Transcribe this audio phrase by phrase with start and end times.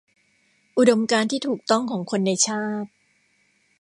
[0.77, 2.89] อุดมการณ์ที่ถูกต้องของคนในชาติ